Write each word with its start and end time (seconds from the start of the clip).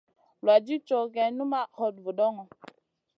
Vuladid 0.39 0.81
cow 0.87 1.03
gèh 1.13 1.33
numaʼ 1.37 1.69
hot 1.77 1.95
vudoŋo. 2.03 2.43